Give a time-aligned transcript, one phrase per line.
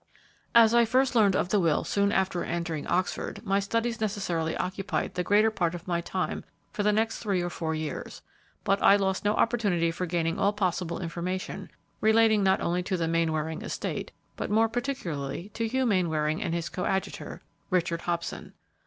[0.55, 5.13] "As I first learned of the will soon after entering Oxford, my studies necessarily occupied
[5.13, 6.43] the greater part of my time
[6.73, 8.23] for the next three or four years;
[8.63, 11.69] but I lost no opportunity for gaining all possible information
[11.99, 16.67] relating not only to the Mainwaring estate, but more particularly to Hugh Mainwaring and his
[16.67, 18.53] coadjutor, Richard Hobson.